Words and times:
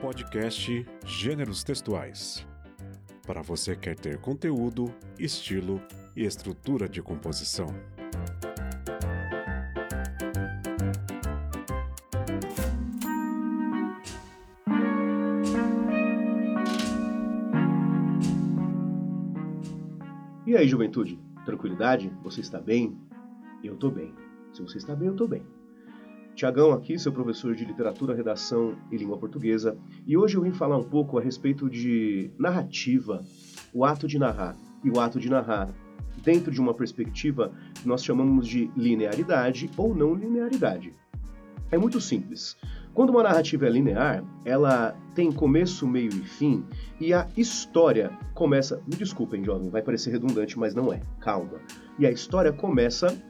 podcast 0.00 0.86
Gêneros 1.04 1.64
Textuais. 1.64 2.46
Para 3.26 3.42
você 3.42 3.74
que 3.74 3.82
quer 3.82 3.96
ter 3.96 4.18
conteúdo, 4.18 4.94
estilo 5.18 5.82
e 6.16 6.24
estrutura 6.24 6.88
de 6.88 7.02
composição. 7.02 7.66
E 20.46 20.56
aí, 20.56 20.68
juventude? 20.68 21.18
Tranquilidade? 21.44 22.10
Você 22.22 22.40
está 22.40 22.60
bem? 22.60 22.96
Eu 23.64 23.74
estou 23.74 23.90
bem. 23.90 24.14
Se 24.52 24.62
você 24.62 24.78
está 24.78 24.94
bem, 24.94 25.08
eu 25.08 25.12
estou 25.12 25.26
bem. 25.26 25.57
Tiagão 26.38 26.70
aqui, 26.70 26.96
seu 26.96 27.10
professor 27.10 27.52
de 27.52 27.64
literatura, 27.64 28.14
redação 28.14 28.76
e 28.92 28.96
língua 28.96 29.18
portuguesa, 29.18 29.76
e 30.06 30.16
hoje 30.16 30.36
eu 30.36 30.42
vim 30.42 30.52
falar 30.52 30.78
um 30.78 30.84
pouco 30.84 31.18
a 31.18 31.20
respeito 31.20 31.68
de 31.68 32.30
narrativa, 32.38 33.24
o 33.74 33.84
ato 33.84 34.06
de 34.06 34.20
narrar 34.20 34.56
e 34.84 34.88
o 34.88 35.00
ato 35.00 35.18
de 35.18 35.28
narrar 35.28 35.68
dentro 36.22 36.52
de 36.52 36.60
uma 36.60 36.72
perspectiva 36.72 37.52
que 37.74 37.88
nós 37.88 38.04
chamamos 38.04 38.46
de 38.46 38.70
linearidade 38.76 39.68
ou 39.76 39.92
não 39.92 40.14
linearidade. 40.14 40.94
É 41.72 41.76
muito 41.76 42.00
simples. 42.00 42.56
Quando 42.94 43.10
uma 43.10 43.24
narrativa 43.24 43.66
é 43.66 43.70
linear, 43.70 44.22
ela 44.44 44.96
tem 45.16 45.32
começo, 45.32 45.88
meio 45.88 46.10
e 46.10 46.22
fim, 46.22 46.64
e 47.00 47.12
a 47.12 47.26
história 47.36 48.16
começa. 48.34 48.80
Me 48.86 48.94
desculpem, 48.94 49.42
jovem, 49.42 49.70
vai 49.70 49.82
parecer 49.82 50.12
redundante, 50.12 50.56
mas 50.56 50.72
não 50.72 50.92
é. 50.92 51.00
Calma. 51.18 51.60
E 51.98 52.06
a 52.06 52.12
história 52.12 52.52
começa 52.52 53.20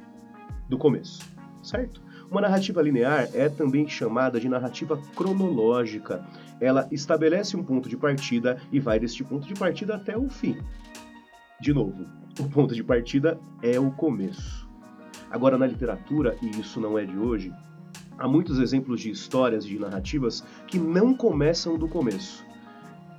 do 0.69 0.77
começo, 0.77 1.25
certo? 1.63 2.07
Uma 2.31 2.43
narrativa 2.43 2.83
linear 2.83 3.29
é 3.33 3.49
também 3.49 3.89
chamada 3.89 4.39
de 4.39 4.49
narrativa 4.49 5.01
cronológica. 5.15 6.25
Ela 6.61 6.87
estabelece 6.91 7.57
um 7.57 7.63
ponto 7.63 7.89
de 7.89 7.97
partida 7.97 8.61
e 8.71 8.79
vai 8.79 8.99
deste 8.99 9.25
ponto 9.25 9.47
de 9.47 9.55
partida 9.55 9.97
até 9.97 10.17
o 10.17 10.29
fim. 10.29 10.59
De 11.61 11.73
novo, 11.73 12.07
o 12.39 12.49
ponto 12.49 12.75
de 12.75 12.85
partida 12.85 13.39
é 13.63 13.79
o 13.81 13.91
começo. 13.91 14.69
Agora, 15.31 15.59
na 15.59 15.67
literatura, 15.67 16.37
e 16.43 16.61
isso 16.61 16.81
não 16.81 16.99
é 16.99 17.05
de 17.05 17.19
hoje, 17.19 17.53
Há 18.19 18.27
muitos 18.27 18.59
exemplos 18.59 19.01
de 19.01 19.11
histórias 19.11 19.65
e 19.65 19.69
de 19.69 19.79
narrativas 19.79 20.43
que 20.67 20.77
não 20.77 21.15
começam 21.15 21.79
do 21.79 21.87
começo. 21.87 22.45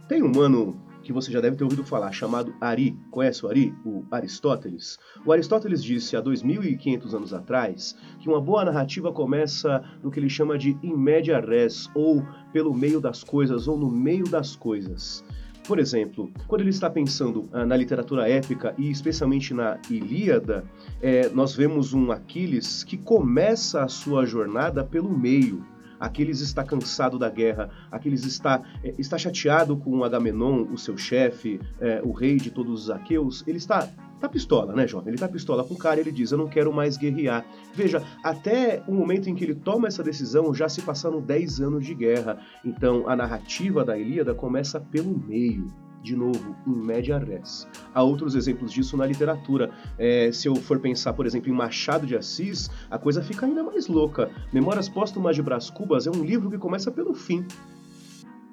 Tem 0.10 0.22
um 0.22 0.30
mano 0.30 0.78
que 1.04 1.14
você 1.14 1.32
já 1.32 1.42
deve 1.42 1.56
ter 1.56 1.64
ouvido 1.64 1.84
falar, 1.84 2.12
chamado 2.12 2.54
Ari. 2.60 2.98
Conhece 3.12 3.46
o 3.46 3.50
Ari? 3.50 3.74
O 3.86 4.04
Aristóteles? 4.12 5.00
O 5.26 5.32
Aristóteles 5.32 5.84
disse 5.84 6.16
há 6.16 6.22
2.500 6.22 7.14
anos 7.14 7.34
atrás 7.34 7.96
que 8.20 8.30
uma 8.30 8.42
boa 8.42 8.66
narrativa 8.66 9.12
começa 9.12 9.84
no 10.04 10.12
que 10.12 10.20
ele 10.20 10.30
chama 10.30 10.58
de 10.58 10.78
in 10.84 10.96
media 10.96 11.40
res, 11.40 11.90
ou 11.96 12.26
pelo 12.52 12.74
meio 12.74 13.00
das 13.00 13.24
coisas, 13.24 13.68
ou 13.68 13.78
no 13.78 13.90
meio 13.90 14.26
das 14.26 14.56
coisas. 14.56 15.24
Por 15.70 15.78
exemplo, 15.78 16.32
quando 16.48 16.62
ele 16.62 16.72
está 16.72 16.90
pensando 16.90 17.48
ah, 17.54 17.64
na 17.64 17.78
literatura 17.78 18.28
épica 18.28 18.74
e 18.76 18.90
especialmente 18.90 19.54
na 19.54 19.78
Ilíada, 19.88 20.64
é, 21.00 21.30
nós 21.30 21.56
vemos 21.56 21.94
um 21.94 22.12
Aquiles 22.12 22.84
que 22.84 22.98
começa 22.98 23.84
a 23.84 23.88
sua 23.88 24.26
jornada 24.26 24.84
pelo 24.84 25.16
meio. 25.16 25.64
Aquiles 26.00 26.42
está 26.42 26.64
cansado 26.64 27.20
da 27.20 27.30
guerra, 27.30 27.70
Aquiles 27.92 28.26
está, 28.26 28.62
é, 28.84 28.94
está 28.98 29.18
chateado 29.18 29.76
com 29.78 30.04
Agamenon, 30.04 30.66
o 30.72 30.78
seu 30.78 30.98
chefe, 30.98 31.60
é, 31.80 32.02
o 32.04 32.12
rei 32.12 32.38
de 32.38 32.52
todos 32.52 32.84
os 32.84 32.90
aqueus. 32.90 33.44
Ele 33.48 33.58
está 33.58 33.88
tá 34.20 34.28
pistola, 34.28 34.74
né, 34.74 34.88
jovem? 34.88 35.10
Ele 35.10 35.18
tá 35.18 35.28
pistola 35.28 35.64
com 35.64 35.74
o 35.74 35.78
cara 35.78 35.98
e 35.98 36.04
ele 36.04 36.12
diz: 36.12 36.32
Eu 36.32 36.38
não 36.38 36.48
quero 36.48 36.72
mais 36.74 36.98
guerrear. 36.98 37.46
Veja, 37.74 38.04
até 38.24 38.84
o 38.88 38.94
momento 38.94 39.30
em 39.30 39.36
que 39.36 39.44
ele 39.44 39.56
toma 39.56 39.88
essa 39.88 40.04
decisão, 40.04 40.54
já 40.54 40.70
se 40.70 40.82
passaram 40.82 41.22
10 41.22 41.62
anos 41.62 41.86
de 41.86 41.94
guerra. 41.94 42.40
Então 42.64 43.08
a 43.08 43.16
narrativa 43.16 43.84
da 43.84 43.98
Ilíada 43.98 44.34
começa 44.34 44.80
pelo 44.80 45.18
meio. 45.18 45.68
De 46.02 46.16
novo, 46.16 46.56
em 46.66 46.72
média 46.72 47.18
res. 47.18 47.68
Há 47.94 48.02
outros 48.02 48.34
exemplos 48.34 48.72
disso 48.72 48.96
na 48.96 49.06
literatura. 49.06 49.70
É, 49.98 50.32
se 50.32 50.48
eu 50.48 50.56
for 50.56 50.80
pensar, 50.80 51.14
por 51.14 51.26
exemplo, 51.26 51.50
em 51.50 51.54
Machado 51.54 52.08
de 52.08 52.16
Assis, 52.16 52.70
a 52.90 52.98
coisa 52.98 53.22
fica 53.22 53.46
ainda 53.46 53.64
mais 53.64 53.88
louca. 53.88 54.32
Memórias 54.54 54.88
Póstumas 54.88 55.36
de 55.36 55.42
Brás 55.42 55.70
Cubas 55.70 56.08
é 56.08 56.10
um 56.10 56.24
livro 56.24 56.50
que 56.50 56.58
começa 56.58 56.90
pelo 56.90 57.14
fim. 57.14 57.46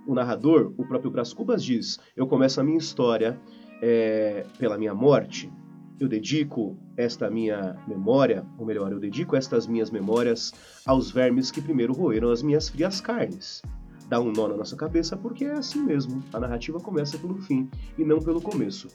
O 0.07 0.15
narrador, 0.15 0.73
o 0.77 0.85
próprio 0.85 1.11
Brás 1.11 1.33
Cubas, 1.33 1.63
diz: 1.63 2.01
Eu 2.17 2.27
começo 2.27 2.61
a 2.61 2.65
minha 2.65 2.79
história 2.79 3.41
é, 3.81 4.45
pela 4.59 4.77
minha 4.77 4.95
morte, 4.95 5.51
eu 5.99 6.09
dedico 6.09 6.77
esta 6.97 7.31
minha 7.31 7.77
memória, 7.87 8.45
ou 8.59 8.67
melhor, 8.67 8.93
eu 8.93 8.99
dedico 8.99 9.35
estas 9.35 9.67
minhas 9.67 9.91
memórias 9.91 10.53
aos 10.85 11.11
vermes 11.11 11.51
que 11.51 11.61
primeiro 11.61 11.93
roeram 11.93 12.31
as 12.31 12.43
minhas 12.43 12.69
frias 12.69 13.01
carnes. 13.01 13.63
Dá 14.09 14.21
um 14.21 14.33
nó 14.33 14.49
na 14.49 14.57
nossa 14.57 14.77
cabeça 14.77 15.17
porque 15.17 15.45
é 15.45 15.53
assim 15.53 15.83
mesmo. 15.83 16.23
A 16.33 16.41
narrativa 16.41 16.79
começa 16.79 17.19
pelo 17.19 17.37
fim 17.37 17.69
e 17.99 18.05
não 18.05 18.21
pelo 18.21 18.41
começo. 18.41 18.89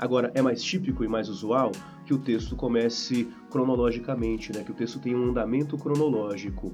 Agora, 0.00 0.32
é 0.34 0.40
mais 0.40 0.62
típico 0.62 1.04
e 1.04 1.08
mais 1.08 1.28
usual 1.28 1.72
que 2.06 2.14
o 2.14 2.18
texto 2.18 2.56
comece 2.56 3.28
cronologicamente, 3.50 4.50
né? 4.50 4.64
que 4.64 4.70
o 4.70 4.74
texto 4.74 4.98
tenha 4.98 5.16
um 5.16 5.28
andamento 5.28 5.76
cronológico. 5.76 6.72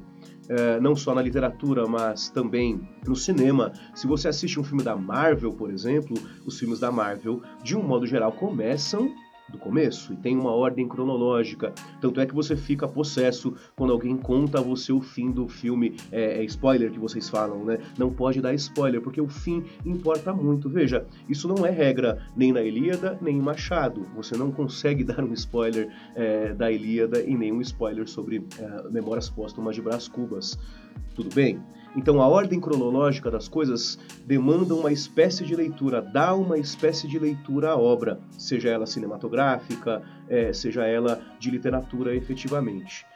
É, 0.49 0.79
não 0.79 0.95
só 0.95 1.13
na 1.13 1.21
literatura, 1.21 1.89
mas 1.89 2.29
também 2.29 2.89
no 3.05 3.17
cinema. 3.17 3.73
Se 3.97 4.07
você 4.07 4.29
assiste 4.29 4.61
um 4.61 4.63
filme 4.65 4.85
da 4.85 4.95
Marvel, 4.95 5.53
por 5.53 5.73
exemplo, 5.73 6.17
os 6.47 6.57
filmes 6.57 6.79
da 6.79 6.93
Marvel, 6.93 7.43
de 7.65 7.77
um 7.77 7.83
modo 7.83 8.07
geral, 8.07 8.31
começam 8.31 9.13
do 9.49 9.59
começo 9.59 10.13
e 10.13 10.17
tem 10.17 10.37
uma 10.37 10.51
ordem 10.51 10.89
cronológica. 10.89 11.73
Tanto 12.01 12.21
é 12.21 12.27
que 12.27 12.35
você 12.35 12.57
fica 12.57 12.89
possesso 12.89 13.55
quando 13.75 13.93
alguém 13.93 14.17
conta 14.17 14.59
a 14.59 14.63
você 14.63 14.93
o 14.93 15.01
fim 15.01 15.31
do 15.31 15.49
filme. 15.49 15.97
É, 16.11 16.41
é, 16.41 16.45
spoiler 16.45 16.91
que 16.91 16.99
vocês 16.99 17.29
falam, 17.29 17.65
né? 17.65 17.79
Não 17.99 18.11
pode 18.11 18.41
dar 18.41 18.55
spoiler, 18.55 19.01
porque 19.01 19.21
o 19.21 19.29
fim 19.29 19.65
importa 19.85 20.33
muito. 20.33 20.69
Veja, 20.69 21.07
isso 21.29 21.49
não 21.49 21.65
é 21.65 21.71
regra 21.71 22.23
nem 22.37 22.53
na 22.53 22.63
Ilíada, 22.63 23.19
nem 23.21 23.37
em 23.37 23.41
Machado. 23.41 24.07
Você 24.15 24.37
não 24.37 24.51
consegue 24.51 25.03
dar 25.05 25.23
um 25.23 25.33
spoiler 25.33 25.89
é, 26.15 26.53
da 26.53 26.71
Ilíada 26.71 27.23
e 27.23 27.35
nem 27.37 27.53
um 27.53 27.61
spoiler 27.61 28.09
sobre 28.09 28.45
é, 28.59 28.91
Memórias 28.91 29.29
Póstumas 29.29 29.75
de 29.75 29.83
Brás 29.83 30.09
Cubas. 30.09 30.59
Tudo 31.15 31.35
bem? 31.35 31.61
Então 31.97 32.21
a 32.21 32.29
ordem 32.29 32.61
cronológica 32.61 33.31
das 33.31 33.49
coisas 33.49 33.99
demanda 34.27 34.75
uma 34.75 34.93
espécie 34.93 35.47
de 35.47 35.57
leitura, 35.57 36.03
dá 36.03 36.35
uma 36.35 36.59
espécie 36.59 37.09
de 37.09 37.19
leitura 37.19 37.71
à 37.71 37.77
obra, 37.77 38.21
seja 38.37 38.69
ela 38.69 38.85
cinematográfica, 38.85 39.36
é, 40.29 40.53
seja 40.53 40.87
ela 40.87 41.21
de 41.39 41.51
literatura 41.51 42.15
efetivamente. 42.15 43.07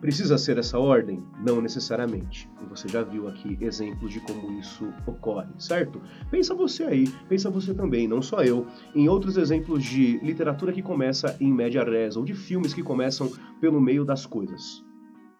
Precisa 0.00 0.38
ser 0.38 0.58
essa 0.58 0.78
ordem? 0.78 1.24
Não 1.44 1.60
necessariamente. 1.60 2.48
E 2.62 2.66
você 2.66 2.86
já 2.86 3.02
viu 3.02 3.26
aqui 3.26 3.58
exemplos 3.60 4.12
de 4.12 4.20
como 4.20 4.52
isso 4.58 4.92
ocorre, 5.04 5.48
certo? 5.58 6.00
Pensa 6.30 6.54
você 6.54 6.84
aí, 6.84 7.08
pensa 7.28 7.50
você 7.50 7.74
também, 7.74 8.06
não 8.06 8.22
só 8.22 8.44
eu, 8.44 8.64
em 8.94 9.08
outros 9.08 9.36
exemplos 9.36 9.82
de 9.82 10.18
literatura 10.18 10.72
que 10.72 10.82
começa 10.82 11.36
em 11.40 11.52
média 11.52 11.82
res 11.82 12.16
ou 12.16 12.24
de 12.24 12.34
filmes 12.34 12.72
que 12.72 12.82
começam 12.82 13.28
pelo 13.60 13.80
meio 13.80 14.04
das 14.04 14.24
coisas. 14.24 14.84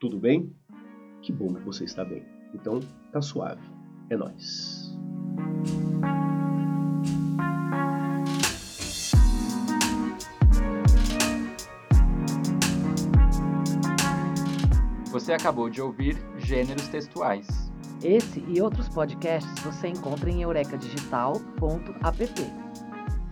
Tudo 0.01 0.19
bem? 0.19 0.53
Que 1.23 1.33
bom 1.33 1.55
que 1.55 1.65
você 1.65 1.85
está 1.85 2.05
bem. 2.05 2.25
Então, 2.53 2.81
tá 3.13 3.23
suave. 3.23 3.63
É 4.11 4.17
nós. 4.17 4.97
Você 15.19 15.33
acabou 15.33 15.69
de 15.69 15.83
ouvir 15.83 16.17
Gêneros 16.37 16.87
Textuais. 16.87 17.45
Esse 18.05 18.39
e 18.47 18.63
outros 18.63 18.89
podcasts 18.89 19.53
você 19.65 19.89
encontra 19.89 20.31
em 20.31 20.43
eurecadigital.app. 20.43 22.25